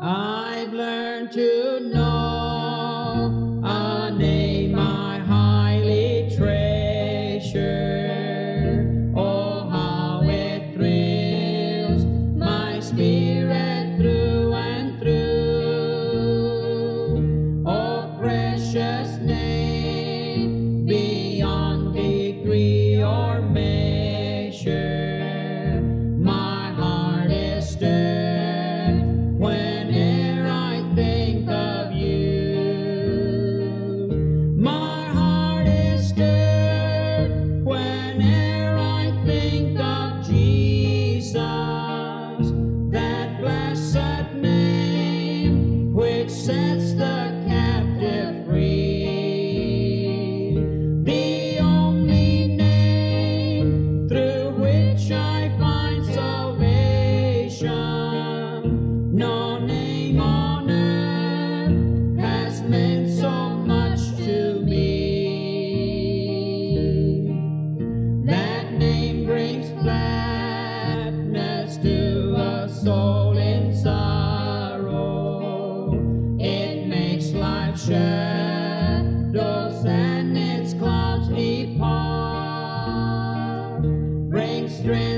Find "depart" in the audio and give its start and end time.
81.28-81.82